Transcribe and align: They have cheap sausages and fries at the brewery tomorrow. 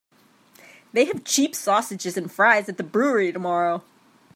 They 0.93 1.05
have 1.05 1.23
cheap 1.25 1.53
sausages 1.53 2.17
and 2.17 2.31
fries 2.31 2.67
at 2.67 2.77
the 2.77 2.83
brewery 2.83 3.31
tomorrow. 3.31 3.83